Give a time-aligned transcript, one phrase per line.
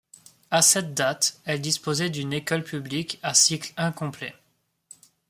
[0.49, 4.33] À cette date, elle disposait d'une école publique à cycle incomplet.